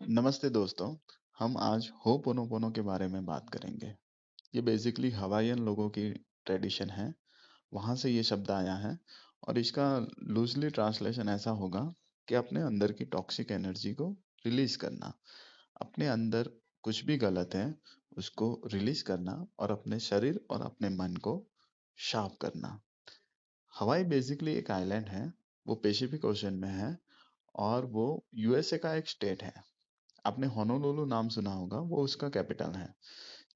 [0.00, 0.94] नमस्ते दोस्तों,
[1.38, 3.92] हम आज होपोनोपोनो के बारे में बात करेंगे।
[4.54, 6.08] ये बेसिकली हवाईयन लोगों की
[6.46, 7.14] ट्रेडिशन है,
[7.72, 8.98] वहाँ से ये शब्द आया है
[9.48, 9.84] और इसका
[10.22, 11.82] लूजली ट्रांसलेशन ऐसा होगा
[12.28, 14.10] कि अपने अंदर की टॉक्सिक एनर्जी को
[14.46, 15.12] रिलीज़ करना,
[15.80, 16.50] अपने अंदर
[16.82, 17.74] कुछ भी गलत है,
[18.16, 21.42] उसको रिलीज़ करना और अपने शरीर और अपने मन को
[21.98, 22.78] शार्प करना।
[23.74, 25.32] हवाई बेसिकली एक आइलैंड है,
[25.66, 26.96] वो पेसिफिक ओशन में है
[27.54, 29.70] और वो यूएसए का एक स्टेट है।
[30.24, 32.94] आपने होनोलुलु नाम सुना होगा, वो उसका कैपिटल है।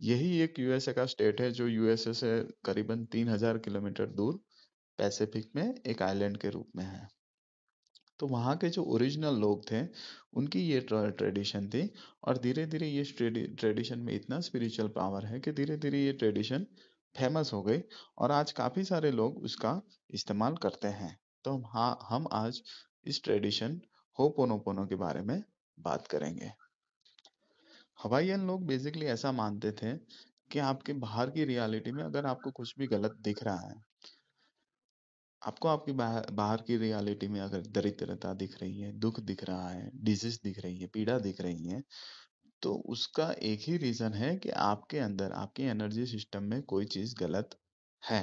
[0.02, 4.40] यही एक यूएसए का स्टेट है जो यूएसए से करीबन तीन हज़ार किलोमीटर दूर
[4.98, 7.08] पैसिफिक में एक आइलैंड के रूप में है।
[8.20, 9.82] तो वहाँ के जो ओरिजिनल लोग थे,
[10.34, 11.88] उनकी ये ट्रेडिशन थी
[12.24, 16.66] और धीरे धीरे ये ट्रेडिशन में इतना स्पिरिचुअल पावर है कि धीरे धीरे ये ट्रेडिशन
[17.14, 17.80] फ़ेमस हो गई
[18.18, 22.60] और आज काफ़ी सारे लोग उसका इस्तेमाल करते हैं। तो हाँ हम आज
[23.06, 23.80] इस ट्रेडिशन
[24.18, 25.42] होपोनोपोनो के बारे में
[25.78, 26.50] बात करेंगे।
[27.98, 29.94] हवाईयन लोग बेसिकली ऐसा मानते थे
[30.50, 33.74] कि आपके बाहर की रियलिटी में अगर आपको कुछ भी गलत दिख रहा है
[35.42, 39.68] आपको आपकी बाहर, बाहर की रियलिटी में अगर दरिद्रता दिख रही है दुख दिख रहा
[39.70, 41.82] है डिज़ीज़ दिख रही है पीड़ा दिख रही है
[42.62, 47.14] तो उसका एक ही रीजन है कि आपके अंदर आपकी एनर्जी सिस्टम में कोई चीज़
[47.20, 47.58] गलत
[48.02, 48.22] है।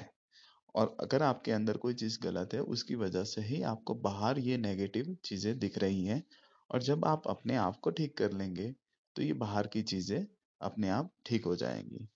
[0.75, 4.57] और अगर आपके अंदर कोई चीज़ गलत है उसकी वजह से ही आपको बाहर ये
[4.59, 6.23] नेगेटिव चीज़ें दिख रही हैं।
[6.71, 8.71] और जब आप अपने आप को ठीक कर लेंगे
[9.15, 10.25] तो ये बाहर की चीज़ें
[10.61, 12.07] अपने आप ठीक हो जाएँगी।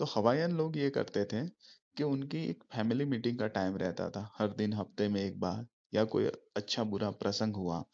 [0.00, 1.46] तो हवाईयन लोग ये करते थे
[1.96, 5.66] कि उनकी एक फैमिली मीटिंग का टाइम रहता था, हर दिन हफ़्ते में एक बार।
[5.94, 7.84] या कोई अच्छा बुरा प्रसंग हुआ,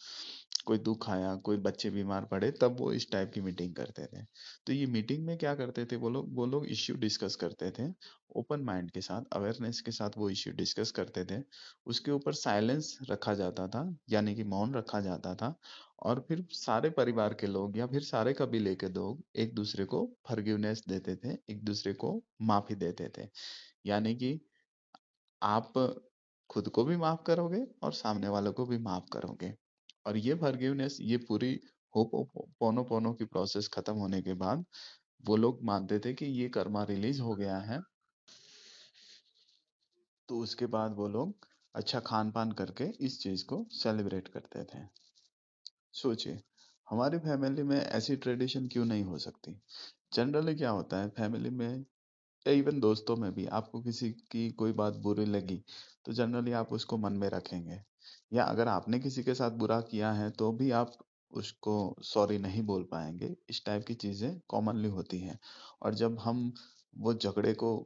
[0.67, 4.23] कोई दुख आया, कोई बच्चे बीमार पड़े, तब वो इस टाइप की मीटिंग करते थे।
[4.67, 6.35] तो ये मीटिंग में क्या करते थे वो लोग?
[6.37, 7.89] वो लोग इश्यू डिस्कस करते थे
[8.37, 11.41] ओपन माइंड के साथ अवेयरनेस के साथ वो इश्यू डिस्कस करते थे।
[11.87, 15.55] उसके ऊपर साइलेंस रखा जाता था, यानी कि मौन रखा जाता था,
[16.03, 20.07] और फिर सारे परिवार के लोग या फिर सारे कबीले के लोग एक दूसरे को
[20.29, 23.29] फर्गिवनेस देते थे, एक दूसरे को माफ़ी देते थे।
[23.87, 24.41] यानी कि
[25.43, 25.73] आप
[26.51, 29.55] खुद को भी माफ़ करोगे और सामने वालों को भी माफ़ करोगे।
[30.07, 31.61] और ये फॉरगिवनेस, ये पूरी
[31.97, 32.11] होप
[32.61, 34.65] पोनो पोनो की प्रोसेस खत्म होने के बाद
[35.27, 37.81] वो लोग मानते थे कि ये कर्मा रिलीज़ हो गया है।
[40.29, 44.85] तो उसके बाद वो लोग अच्छा खान पान करके इस चीज़ को सेलिब्रेट करते थे।
[45.93, 46.41] सोचिए,
[46.91, 49.63] हमारी फैमिली में ऐसी ट्रेडिशन क्यों नहीं हो सकती?
[50.13, 51.85] जनरली क्या होता है, फैमिली में
[52.47, 55.57] इवन दोस्तों में भी आपको किसी की कोई बात बुरी लगी
[56.07, 57.81] तो जनरली आप उसको मन में रखेंगे।
[58.33, 60.93] या अगर आपने किसी के साथ बुरा किया है तो भी आप
[61.33, 61.75] उसको
[62.05, 65.39] सॉरी नहीं बोल पाएँगे। इस टाइप की चीज़ें कॉमनली होती हैं।
[65.83, 66.53] और जब हम
[66.97, 67.77] वो झगड़े को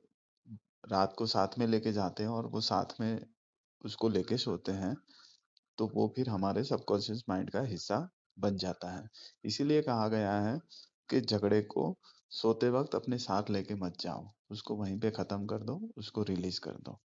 [0.85, 3.21] रात को साथ में लेके जाते हैं और वो साथ में
[3.85, 4.95] उसको लेके सोते हैं
[5.79, 9.09] तो वो फिर हमारे सबकॉन्शियस माइंड का हिस्सा बन जाता है।
[9.45, 10.59] इसीलिए कहा गया है
[11.09, 11.91] कि झगड़े को
[12.35, 16.61] सोते वक्त अपने साथ लेके मत जाओ। उसको वहीं पे खत्म कर दो, उसको रिलीज़
[16.61, 16.99] कर दो।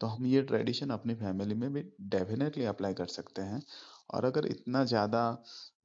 [0.00, 3.62] तो हम ये ट्रेडिशन अपनी फैमिली में भी डेफिनेटली अप्लाई कर सकते हैं।
[4.10, 5.22] और अगर इतना ज़्यादा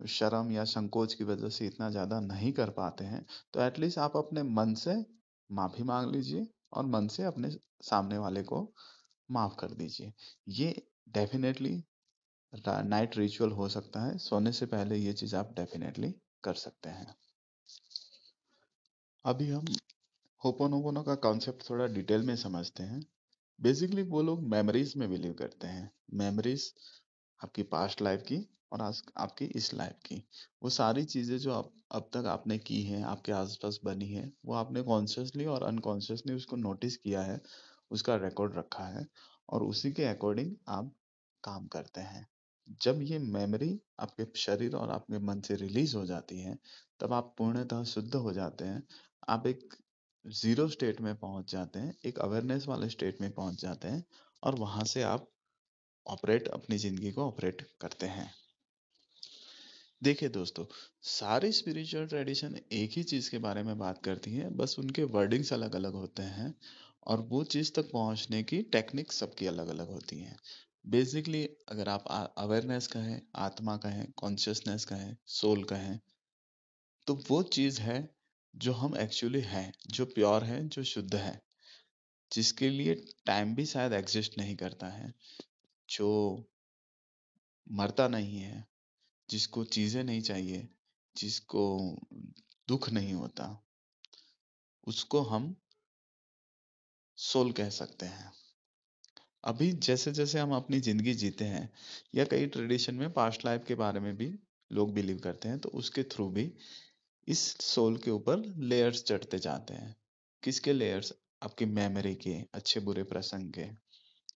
[0.10, 4.18] शर्म या संकोच की वजह से इतना ज़्यादा नहीं कर पाते हैं तो एटलीस्ट आप
[4.18, 4.96] अपने मन से
[5.50, 7.50] माफ़ी मांग लीजिए और मन से अपने
[7.84, 8.62] सामने वाले को
[9.30, 10.14] माफ़ कर दीजिए।
[10.52, 10.72] ये
[11.10, 11.76] डेफिनेटली
[12.54, 17.16] नाइट रिचुअल हो सकता है। सोने से पहले ये चीज़ आप डेफिनेटली कर सकते हैं।
[19.26, 19.66] अभी हम
[20.42, 23.06] होपोनोपोनो का कॉन्सेप्ट थोड़ा डिटेल में समझते हैं।
[23.60, 26.74] बेसिकली वो लोग मेमोरीज में बिलीव करते हैं। मेमोरीज
[27.44, 30.24] आपकी पास्ट लाइफ की और आज आपकी इस लाइफ की।
[30.64, 34.54] वो सारी चीज़ें जो आप, अब तक आपने की हैं, आपके आसपास बनी है, वो
[34.54, 37.42] आपने कॉन्शियसली और अनकॉन्शियसली उसको नोटिस किया है,
[37.92, 39.08] उसका रिकॉर्ड रखा है
[39.50, 40.96] और उसी के अकॉर्डिंग आप
[41.44, 42.28] काम करते हैं।
[42.82, 46.58] जब ये मेमोरी आपके शरीर और आपके मन से रिलीज़ हो जाती है,
[47.00, 48.84] तब आप पूर्णतः शुद्ध हो जाते हैं।
[49.28, 49.74] आप एक
[50.26, 54.04] ज़ीरो स्टेट में पहुँच जाते हैं, एक अवेयरनेस वाले स्टेट में पहुँच जाते हैं
[54.44, 55.28] और वहाँ से आप
[56.06, 58.30] ऑपरेट, अपनी ज़िंदगी को ऑपरेट करते हैं।
[60.02, 60.66] देखिए दोस्तों,
[61.02, 65.54] सारी स्पिरिचुअल ट्रेडिशन एक ही चीज़ के बारे में बात करती है, बस उनके वर्डिंग्स
[65.54, 66.54] अलग अलग होते हैं
[67.08, 70.38] और वो चीज़ तक पहुँचने की टेक्निक सबकी अलग अलग होती हैं।
[70.86, 72.04] बेसिकली अगर आप
[72.38, 76.00] अवेयरनेस कहें, आत्मा कहें कॉन्शियसनेस कहें सोल कहें
[77.08, 78.15] तो वो चीज़ है
[78.56, 81.42] जो हम एक्चुअली हैं, जो प्योर है, जो शुद्ध है,
[82.32, 85.14] जिसके लिए टाइम भी शायद एग्जिस्ट नहीं करता है,
[85.90, 86.46] जो
[87.72, 88.68] मरता नहीं है,
[89.30, 90.70] जिसको चीज़ें नहीं चाहिए,
[91.16, 91.98] जिसको
[92.68, 93.66] दुख नहीं होता,
[94.88, 95.56] उसको हम
[97.18, 98.32] सोल कह सकते हैं।
[99.44, 101.70] अभी जैसे जैसे हम अपनी ज़िंदगी जीते हैं,
[102.16, 104.40] या कई ट्रेडिशन में पास्ट लाइफ के बारे में भी
[104.72, 106.54] लोग बिलीव करते हैं तो उसके थ्रू भी
[107.28, 109.96] इस सोल के ऊपर लेयर्स चढ़ते जाते हैं।
[110.44, 111.14] किसके लेयर्स?
[111.44, 113.66] आपकी मेमोरी के, अच्छे बुरे प्रसंग के,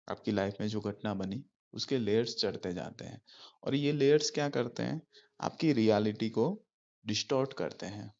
[0.09, 3.21] आपकी लाइफ में जो घटना बनी, उसके लेयर्स चढ़ते जाते हैं।
[3.63, 5.01] और ये लेयर्स क्या करते हैं?
[5.41, 6.65] आपकी रियलिटी को
[7.05, 8.13] डिस्टॉर्ट करते हैं।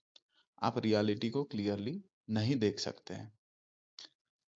[0.64, 3.40] आप रियलिटी को क्लियरली नहीं देख सकते हैं।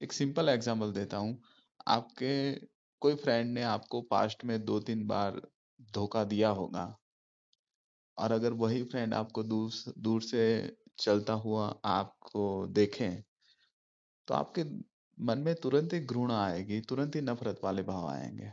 [0.01, 1.41] एक सिंपल एग्जांपल देता हूँ।
[1.87, 2.55] आपके
[2.99, 5.41] कोई फ्रेंड ने आपको पास्ट में दो तीन बार
[5.81, 7.00] धोखा दिया होगा।
[8.17, 10.41] और अगर वही फ्रेंड आपको दूर दूर से
[10.99, 13.09] चलता हुआ आपको देखे
[14.27, 14.63] तो आपके
[15.17, 18.51] मन में तुरंत ही घृणा आएगी, तुरंत ही नफरत वाले भाव आएँगे।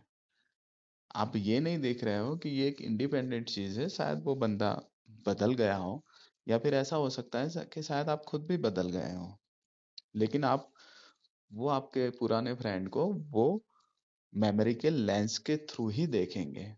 [1.14, 4.82] आप ये नहीं देख रहे हो कि ये एक इंडिपेंडेंट चीज़ है, शायद वो बंदा
[5.26, 6.04] बदल गया हो,
[6.48, 9.38] या फिर ऐसा हो सकता है कि शायद आप खुद भी बदल गए हो।
[10.16, 10.72] लेकिन आप,
[11.52, 13.64] वो आपके पुराने फ्रेंड को वो
[14.34, 16.76] मेमोरी के लेंस के थ्रू ही देखेंगे।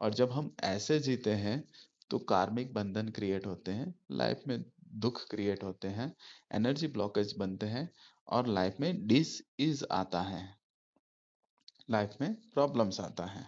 [0.00, 1.64] और जब हम ऐसे जीते हैं
[2.10, 4.64] तो कार्मिक बंधन क्रिएट होते हैं लाइफ में
[4.94, 6.14] दुख क्रिएट होते हैं
[6.52, 7.88] एनर्जी ब्लॉकेज बनते हैं
[8.28, 10.56] और लाइफ में डिस इज़ आता है।
[11.90, 13.46] लाइफ में प्रॉब्लम्स आता है।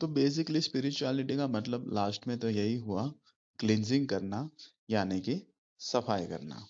[0.00, 3.12] तो बेसिकली स्पिरिचुअलिटी का मतलब लास्ट में तो यही हुआ
[3.58, 4.50] क्लिनजिंग करना,
[4.90, 5.40] यानी कि
[5.80, 6.66] सफ़ाई करना।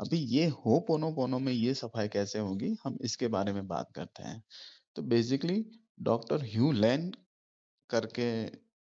[0.00, 3.92] अभी ये हो पोनो पोनो में ये सफ़ाई कैसे होगी, हम इसके बारे में बात
[3.94, 4.42] करते हैं।
[4.96, 5.64] तो बेसिकली
[6.02, 7.10] डॉक्टर ह्यू लैन
[7.90, 8.28] करके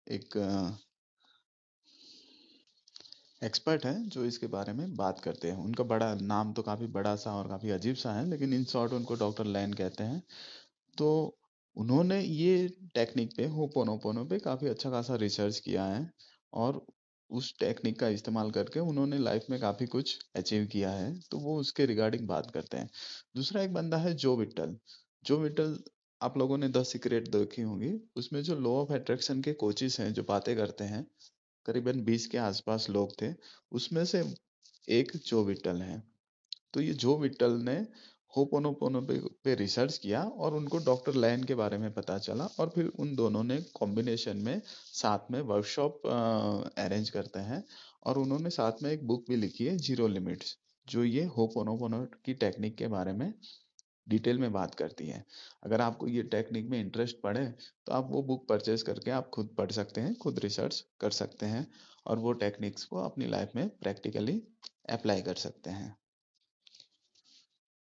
[0.06, 0.36] एक
[3.46, 7.14] एक्सपर्ट है जो इसके बारे में बात करते हैं। उनका बड़ा नाम तो काफ़ी बड़ा
[7.16, 10.22] सा और काफ़ी अजीब सा है, लेकिन इन शॉर्ट उनको डॉक्टर लैन कहते हैं।
[10.96, 11.38] तो
[11.76, 16.10] उन्होंने ये टेक्निक पे होपोनोपोनो पे काफ़ी अच्छा खासा रिसर्च किया है
[16.52, 16.84] और
[17.30, 21.58] उस टेक्निक का इस्तेमाल करके उन्होंने लाइफ में काफ़ी कुछ अचीव किया है। तो वो
[21.60, 22.90] उसके रिगार्डिंग बात करते हैं।
[23.36, 24.76] दूसरा एक बंदा है जो विटल
[25.24, 25.78] जो विटल
[26.20, 30.12] आप लोगों ने द सीक्रेट देखी होंगी। उसमें जो लॉ ऑफ़ अट्रैक्शन के कोचेस हैं,
[30.12, 31.06] जो बातें करते हैं
[31.66, 33.32] करीबन 20 के आसपास लोग थे
[33.72, 34.22] उसमें से
[34.88, 36.02] एक जो विटल है।
[36.74, 37.76] तो ये जो विटल ने
[38.34, 42.72] होपोनोपोनो पे, पे रिसर्च किया और उनको डॉक्टर लैन के बारे में पता चला और
[42.74, 46.06] फिर उन दोनों ने कॉम्बिनेशन में साथ में वर्कशॉप
[46.78, 47.62] अरेंज करते हैं
[48.06, 52.34] और उन्होंने साथ में एक बुक भी लिखी है ज़ीरो लिमिट्स जो ये होपोनोपोनो की
[52.36, 53.32] टेक्निक के बारे में
[54.06, 55.24] डिटेल में बात करती है।
[55.62, 59.54] अगर आपको ये टेक्निक में इंटरेस्ट पड़े तो आप वो बुक परचेज करके आप खुद
[59.58, 61.66] पढ़ सकते हैं, खुद रिसर्च कर सकते हैं
[62.06, 64.42] और वो टेक्निक्स को अपनी लाइफ में प्रैक्टिकली
[64.90, 65.96] अप्लाई कर सकते हैं।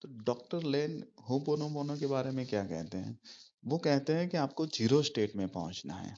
[0.02, 3.18] तो डॉक्टर लेन होपोनोमोनो के बारे में क्या कहते हैं?
[3.64, 6.14] वो कहते हैं कि आपको ज़ीरो स्टेट में पहुँचना है।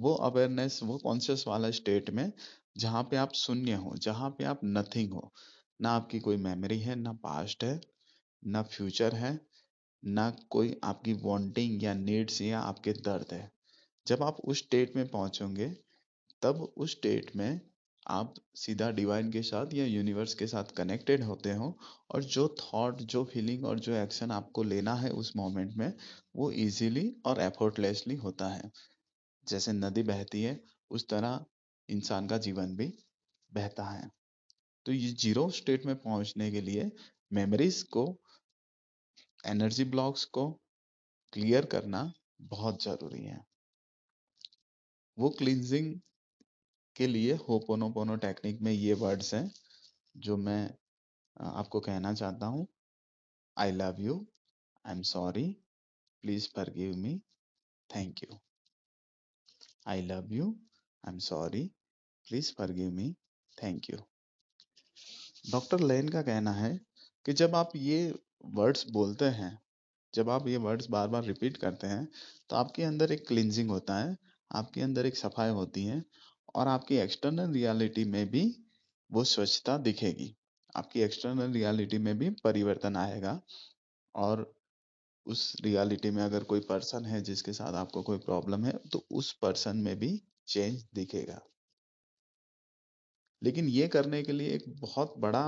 [0.00, 2.32] वो अवेयरनेस, वो कॉन्शियस वाला स्टेट में
[2.78, 5.32] जहाँ पे आप शून्य हो, जहाँ पे आप नथिंग हो।
[5.80, 7.80] ना आपकी कोई मेमोरी है, ना पास्ट है
[8.42, 9.40] ना फ्यूचर है,
[10.04, 13.50] ना कोई आपकी वांटिंग या नीड्स या आपके दर्द है।
[14.06, 15.68] जब आप उस स्टेट में पहुंचोगे,
[16.42, 17.60] तब उस स्टेट में
[18.06, 21.78] आप सीधा डिवाइन के साथ या यूनिवर्स के साथ कनेक्टेड होते हो
[22.10, 25.92] और जो थॉट जो फीलिंग और जो एक्शन आपको लेना है उस मोमेंट में,
[26.36, 28.70] वो इजीली और एफर्टलेसली होता है।
[29.46, 30.60] जैसे नदी बहती है,
[30.90, 31.44] उस तरह
[31.88, 32.92] इंसान का जीवन भी
[33.52, 34.10] बहता है।
[34.86, 36.92] तो ये ज़ीरो स्टेट में पहुँचने के लिए
[37.32, 38.21] मेमोरीज को
[39.44, 40.50] एनर्जी ब्लॉक्स को
[41.32, 42.12] क्लियर करना
[42.50, 43.40] बहुत ज़रूरी है।
[45.18, 45.94] वो क्लिनजिंग
[46.96, 49.50] के लिए होपोनोपोनो टेक्निक में ये वर्ड्स हैं,
[50.16, 50.62] जो मैं
[51.36, 52.66] आपको कहना चाहता हूँ।
[53.56, 54.14] I love you
[54.84, 55.44] I am sorry
[56.24, 57.18] please forgive me
[57.90, 58.38] thank you
[59.88, 60.46] I love you
[61.04, 61.64] I am sorry
[62.26, 63.12] please forgive me
[63.58, 63.98] thank you
[65.50, 66.78] doctor Len का कहना है
[67.26, 68.14] कि जब आप ये
[68.54, 69.58] वर्ड्स बोलते हैं,
[70.14, 72.06] जब आप ये वर्ड्स बार बार रिपीट करते हैं
[72.50, 74.16] तो आपके अंदर एक क्लिनजिंग होता है,
[74.50, 76.02] आपके अंदर एक सफ़ाई होती है
[76.54, 78.44] और आपकी एक्सटर्नल रियलिटी में भी
[79.10, 80.34] वो स्वच्छता दिखेगी।
[80.74, 83.40] आपकी एक्सटर्नल रियलिटी में भी परिवर्तन आएगा
[84.14, 84.52] और
[85.26, 89.32] उस रियलिटी में अगर कोई पर्सन है जिसके साथ आपको कोई प्रॉब्लम है तो उस
[89.42, 90.10] पर्सन में भी
[90.48, 91.40] चेंज दिखेगा।
[93.42, 95.44] लेकिन ये करने के लिए एक बहुत बड़ा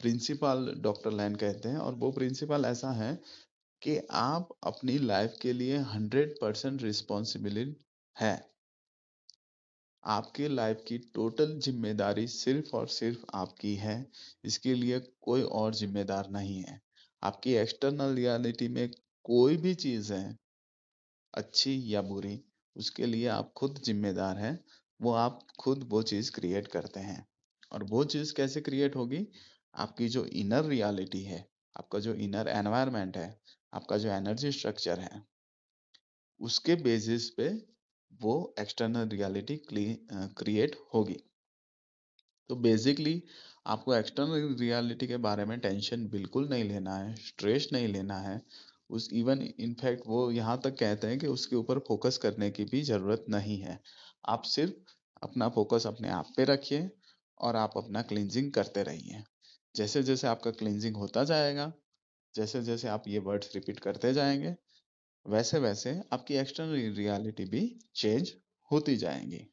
[0.00, 3.14] प्रिंसिपल डॉक्टर लैन कहते हैं और वो प्रिंसिपल ऐसा है
[3.82, 7.76] कि आप अपनी लाइफ के लिए हंड्रेड परसेंट रिस्पॉन्सिबिलिटी
[8.16, 8.36] है।
[10.04, 13.96] आपके लाइफ की टोटल ज़िम्मेदारी सिर्फ़ और सिर्फ़ आपकी है,
[14.44, 16.80] इसके लिए कोई और जिम्मेदार नहीं है।
[17.22, 18.88] आपकी एक्सटर्नल रियलिटी में
[19.24, 20.36] कोई भी चीज़ है,
[21.34, 22.40] अच्छी या बुरी,
[22.76, 24.58] उसके लिए आप खुद जिम्मेदार हैं,
[25.00, 27.24] वो आप खुद वो चीज़ क्रिएट करते हैं।
[27.72, 29.26] और वो चीज़ कैसे क्रिएट होगी?
[29.74, 31.44] आपकी जो इनर रियलिटी है,
[31.76, 33.28] आपका जो इनर एनवायरमेंट है,
[33.72, 35.22] आपका जो एनर्जी स्ट्रक्चर है,
[36.40, 37.48] उसके बेसिस पे
[38.20, 41.16] वो एक्सटर्नल रियलिटी क्रिएट होगी।
[42.50, 43.22] तो बेसिकली
[43.66, 48.40] आपको एक्सटर्नल रियलिटी के बारे में टेंशन बिल्कुल नहीं लेना है स्ट्रेस नहीं लेना है,
[48.90, 52.82] उस इवन इनफैक्ट वो यहाँ तक कहते हैं कि उसके ऊपर फोकस करने की भी
[52.84, 53.78] ज़रूरत नहीं है।
[54.28, 56.88] आप सिर्फ़ अपना फोकस अपने आप पे रखिए
[57.40, 59.22] और आप अपना क्लिनजिंग करते रहिए।
[59.78, 61.72] जैसे जैसे आपका क्लिनजिंग होता जाएगा
[62.34, 64.56] जैसे जैसे आप ये वर्ड्स रिपीट करते जाएँगे
[65.26, 68.32] वैसे वैसे आपकी एक्सटर्नल रियलिटी भी चेंज
[68.70, 69.48] होती जाएँगी।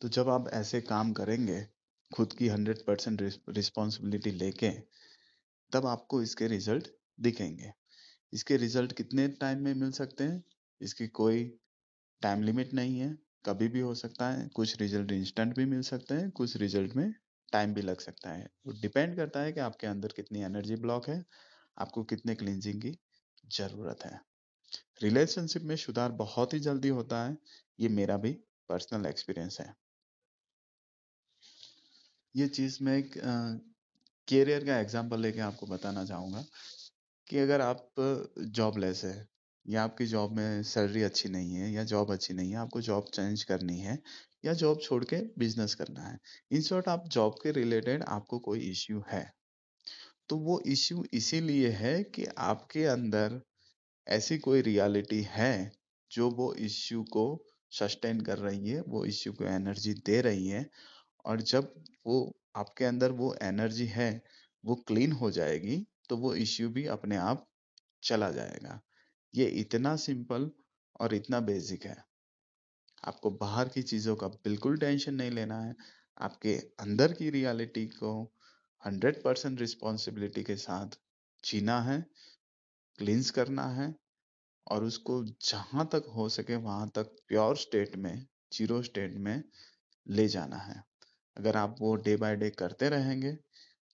[0.00, 1.66] तो जब आप ऐसे काम करेंगे,
[2.10, 4.70] खुद की हंड्रेड परसेंट रिस्पॉन्सिबिलिटी लेके,
[5.72, 6.88] तब आपको इसके रिज़ल्ट
[7.20, 7.72] दिखेंगे।
[8.32, 10.44] इसके रिज़ल्ट कितने टाइम में मिल सकते हैं?
[10.80, 11.44] इसकी कोई
[12.22, 16.14] टाइम लिमिट नहीं है। कभी भी हो सकता है, कुछ रिज़ल्ट इंस्टेंट भी मिल सकते
[16.14, 17.14] हैं, कुछ रिज़ल्ट में
[17.54, 21.08] टाइम भी लग सकता है। वो डिपेंड करता है कि आपके अंदर कितनी एनर्जी ब्लॉक
[21.08, 21.24] है,
[21.76, 22.96] आपको कितने क्लिनजिंग की
[23.52, 24.20] ज़रूरत है।
[25.02, 27.36] रिलेशनशिप में सुधार बहुत ही जल्दी होता है।
[27.80, 28.32] ये मेरा भी
[28.68, 29.74] पर्सनल एक्सपीरियंस है।
[32.34, 33.14] ये चीज़ मैं एक
[34.28, 36.44] कैरियर का एग्जांपल लेके आपको बताना चाहूँगा
[37.26, 37.90] कि अगर आप
[38.54, 39.16] जॉबलेस है
[39.66, 43.10] या आपकी जॉब में सैलरी अच्छी नहीं है या जॉब अच्छी नहीं है, आपको जॉब
[43.14, 43.98] चेंज करनी है
[44.44, 46.18] या जॉब छोड़ के बिज़नेस करना है।
[46.50, 49.24] इन शॉर्ट आप जॉब के रिलेटेड आपको कोई इश्यू है।
[50.28, 53.40] तो वो इश्यू इसीलिए है कि आपके अंदर
[54.06, 55.72] ऐसी कोई रियलिटी है
[56.10, 57.24] जो वो इश्यू को
[57.70, 60.68] सस्टेन कर रही है, वो इश्यू को एनर्जी दे रही है
[61.24, 61.74] और जब
[62.06, 64.22] वो आपके अंदर वो एनर्जी है,
[64.64, 67.46] वो क्लीन हो जाएगी तो वो इश्यू भी अपने आप
[68.02, 68.80] चला जाएगा।
[69.34, 70.50] ये इतना सिंपल
[71.00, 72.13] और इतना बेसिक है।
[73.04, 75.74] आपको बाहर की चीज़ों का बिल्कुल टेंशन नहीं लेना है।
[76.20, 78.12] आपके अंदर की रियलिटी को
[78.82, 80.98] हंड्रेड परसेंट रिस्पॉन्सिबिलिटी के साथ
[81.44, 82.00] जीना है,
[82.98, 83.94] क्लींस करना है
[84.66, 89.42] और उसको जहाँ तक हो सके वहाँ तक प्योर स्टेट में, ज़ीरो स्टेट में
[90.06, 90.82] ले जाना है।
[91.36, 93.32] अगर आप वो डे बाय डे करते रहेंगे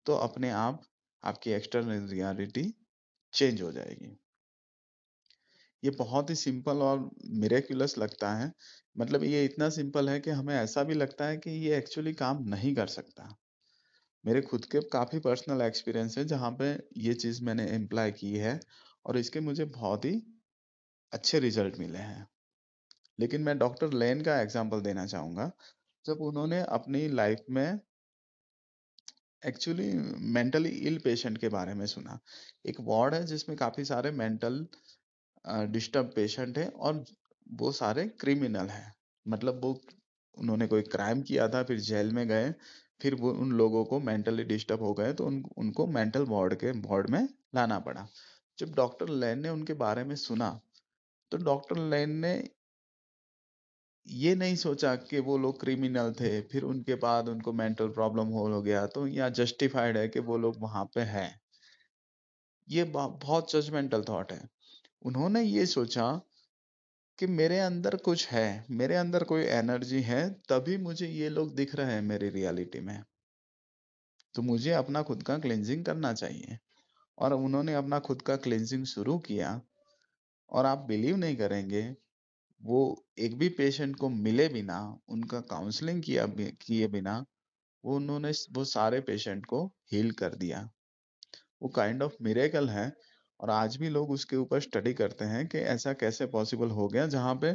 [0.06, 0.82] तो अपने आप
[1.22, 2.72] आपकी एक्सटर्नल रियलिटी
[3.34, 4.16] चेंज हो जाएगी।
[5.82, 7.10] ये बहुत ही सिंपल और
[7.40, 8.52] मिरेक्युलस लगता है।
[8.96, 12.42] मतलब ये इतना सिंपल है कि हमें ऐसा भी लगता है कि ये एक्चुअली काम
[12.48, 13.28] नहीं कर सकता।
[14.24, 18.60] मेरे खुद के काफ़ी पर्सनल एक्सपीरियंस है जहाँ पे ये चीज़ मैंने एम्प्लॉय की है
[19.06, 20.22] और इसके मुझे बहुत ही
[21.12, 22.26] अच्छे रिज़ल्ट मिले हैं।
[23.18, 25.50] लेकिन मैं डॉक्टर लेन का एग्ज़ाम्पल देना चाहूँगा।
[26.04, 27.80] जब उन्होंने अपनी लाइफ में
[29.42, 29.92] एक्चुअली
[30.32, 32.18] मेंटली इल पेशेंट के बारे में सुना।
[32.66, 34.66] एक वार्ड है जिसमें काफ़ी सारे मेंटल
[35.44, 37.04] डिस्टर्ब पेशेंट है और
[37.46, 38.94] वो सारे क्रिमिनल हैं।
[39.26, 39.80] मतलब वो
[40.36, 42.52] उन्होंने कोई क्राइम किया था फिर जेल में गए
[43.00, 46.70] फिर वो उन लोगों को मेंटली डिस्टर्ब हो गए तो उन, उनको मेंटल वार्ड के
[46.80, 48.06] वार्ड में लाना पड़ा।
[48.58, 50.48] जब डॉक्टर लैन ने उनके बारे में सुना
[51.32, 52.32] तो डॉक्टर लैन ने
[54.06, 58.62] ये नहीं सोचा कि वो लोग क्रिमिनल थे फिर उनके बाद उनको मेंटल प्रॉब्लम हो
[58.62, 61.40] गया तो यहाँ जस्टिफाइड है कि वो लोग वहाँ पे हैं।
[62.68, 64.48] ये बहुत जजमेंटल थॉट है।
[65.02, 66.20] उन्होंने ये सोचा
[67.18, 71.74] कि मेरे अंदर कुछ है, मेरे अंदर कोई एनर्जी है, तभी मुझे ये लोग दिख
[71.74, 73.04] रहे हैं मेरी रियलिटी में।
[74.34, 76.58] तो मुझे अपना खुद का क्लेंजिंग करना चाहिए।
[77.18, 79.62] और उन्होंने अपना खुद का क्लेंजिंग शुरू किया।
[80.50, 81.96] और आप बिलीव नहीं करेंगे,
[82.62, 87.26] वो एक भी पेशेंट को मिले बिना, उनका काउंसलिंग किया किए बिना,
[87.84, 90.70] वो उन्होंने वो सारे पेशेंट को हील कर दिया।
[91.62, 92.96] वो काइंड ऑफ़ मिरेकल है
[93.40, 97.06] और आज भी लोग उसके ऊपर स्टडी करते हैं कि ऐसा कैसे पॉसिबल हो गया
[97.08, 97.54] जहाँ पे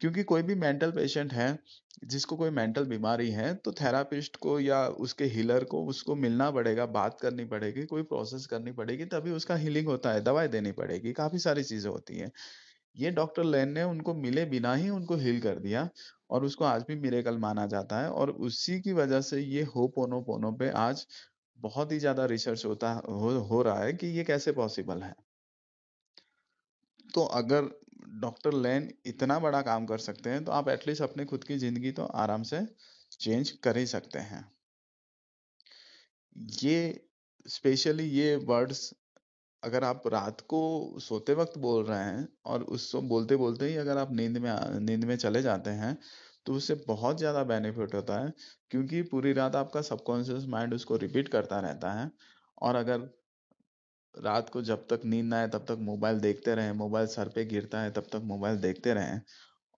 [0.00, 1.58] क्योंकि कोई भी मेंटल पेशेंट है,
[2.04, 6.86] जिसको कोई मेंटल बीमारी है तो थेरापिस्ट को या उसके हीलर को उसको मिलना पड़ेगा,
[6.88, 11.12] बात करनी पड़ेगी, कोई प्रोसेस करनी पड़ेगी, तभी उसका हीलिंग होता है, दवाई देनी पड़ेगी,
[11.14, 12.30] काफ़ी सारी चीज़ें होती हैं।
[12.96, 15.88] ये डॉक्टर लेन ने उनको मिले बिना ही उनको हील कर दिया
[16.30, 19.86] और उसको आज भी मिरेकल माना जाता है और उसी की वजह से ये हो
[19.90, 21.06] पोनो पोनो पे आज
[21.60, 25.14] बहुत ही ज़्यादा रिसर्च होता हो, हो रहा है कि ये कैसे पॉसिबल है।
[27.10, 27.68] तो अगर
[28.20, 31.92] डॉक्टर लेन इतना बड़ा काम कर सकते हैं तो आप एटलीस्ट अपने खुद की ज़िंदगी
[31.92, 32.66] तो आराम से
[33.12, 34.44] चेंज कर ही सकते हैं।
[36.54, 36.76] ये
[37.46, 38.92] स्पेशली ये वर्ड्स
[39.62, 40.60] अगर आप रात को
[41.00, 44.50] सोते वक्त बोल रहे हैं और उस बोलते बोलते ही अगर आप नींद में
[44.80, 45.96] नींद में चले जाते हैं
[46.46, 48.32] तो उससे बहुत ज़्यादा बेनिफिट होता है,
[48.70, 52.10] क्योंकि पूरी रात आपका सबकॉन्शियस माइंड उसको रिपीट करता रहता है।
[52.62, 53.08] और अगर
[54.14, 57.44] रात को जब तक नींद ना आए, तब तक मोबाइल देखते रहें मोबाइल सर पे
[57.44, 59.20] गिरता है, तब तक मोबाइल देखते रहें।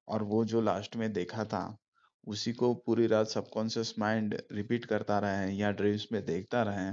[0.09, 1.78] और वो जो लास्ट में देखा था,
[2.26, 6.90] उसी को पूरी रात सबकॉन्शियस माइंड रिपीट करता रहे या ड्रीम्स में देखता रहे।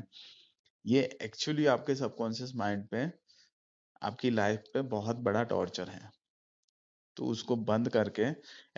[0.86, 3.06] ये एक्चुअली आपके सबकॉन्शियस माइंड पे,
[4.02, 6.10] आपकी लाइफ पे बहुत बड़ा टॉर्चर है।
[7.20, 8.24] तो उसको बंद करके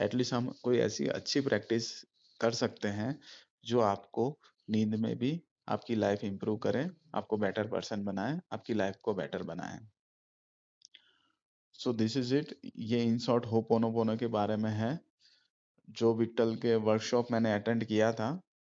[0.04, 1.90] एटलीस्ट हम कोई ऐसी अच्छी प्रैक्टिस
[2.40, 3.20] कर सकते हैं,
[3.66, 4.26] जो आपको
[4.68, 5.32] नींद में भी
[5.70, 9.80] आपकी लाइफ इंप्रूव करें, आपको बेटर पर्सन बनाए, आपकी लाइफ को बेटर बनाए।
[11.80, 15.00] सो दिस इज़ इट ये इन शॉर्ट होपोनोपोनो के बारे में है,
[15.88, 18.30] जो विट्टल के वर्कशॉप मैंने अटेंड किया था।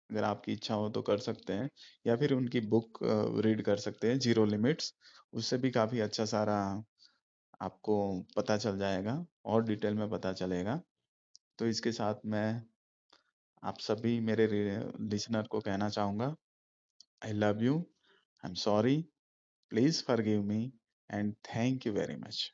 [0.10, 1.70] अगर आपकी इच्छा हो तो कर सकते हैं,
[2.06, 3.00] या फिर उनकी बुक
[3.46, 4.94] रीड कर सकते हैं ज़ीरो लिमिट्स
[5.34, 6.60] उससे भी काफ़ी अच्छा सारा
[7.62, 7.96] आपको
[8.38, 10.80] पता चल जाएगा, और डिटेल में पता चलेगा।
[11.60, 12.62] तो इसके साथ मैं
[13.64, 16.36] आप सभी मेरे लिसनर को कहना चाहूँगा
[17.26, 18.98] I love you I am sorry
[19.72, 20.64] please forgive me
[21.10, 22.50] and thank you very much